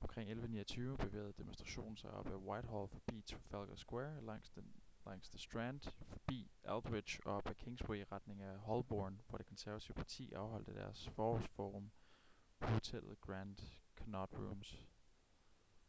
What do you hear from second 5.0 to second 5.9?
langs the strand